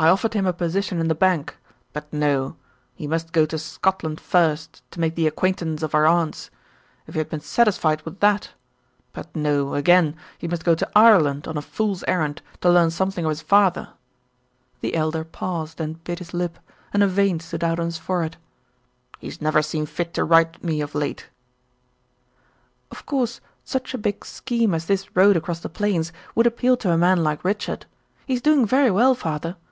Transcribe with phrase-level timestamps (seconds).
[0.00, 1.56] I offered him a position in the bank,
[1.92, 2.54] but no
[2.94, 6.52] he must go to Scotland first to make the acquaintance of our aunts.
[7.08, 8.50] If he had been satisfied with that!
[9.12, 13.24] But no, again, he must go to Ireland on a fool's errand to learn something
[13.24, 13.88] of his father."
[14.82, 16.60] The Elder paused and bit his lip,
[16.92, 18.36] and a vein stood out on his forehead.
[19.18, 21.26] "He's never seen fit to write me of late."
[22.92, 26.92] "Of course such a big scheme as this road across the plains would appeal to
[26.92, 27.86] a man like Richard.
[28.26, 29.56] He's doing very well, father.